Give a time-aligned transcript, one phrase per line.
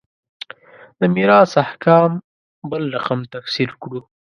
[0.99, 2.11] د میراث احکام
[2.69, 3.99] بل رقم تفسیر کړو.